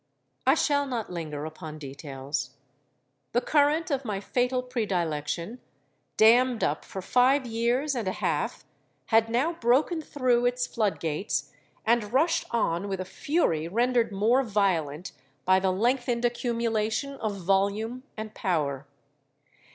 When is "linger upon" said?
1.11-1.77